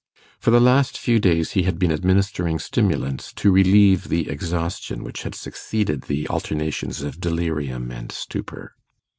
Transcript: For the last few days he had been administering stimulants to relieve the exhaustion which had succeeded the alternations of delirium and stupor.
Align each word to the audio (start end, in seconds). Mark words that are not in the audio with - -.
For 0.39 0.49
the 0.49 0.59
last 0.59 0.97
few 0.97 1.19
days 1.19 1.51
he 1.51 1.61
had 1.61 1.77
been 1.77 1.91
administering 1.91 2.57
stimulants 2.57 3.31
to 3.33 3.51
relieve 3.51 4.09
the 4.09 4.29
exhaustion 4.31 5.03
which 5.03 5.21
had 5.21 5.35
succeeded 5.35 6.05
the 6.05 6.27
alternations 6.27 7.03
of 7.03 7.19
delirium 7.21 7.91
and 7.91 8.11
stupor. 8.11 8.73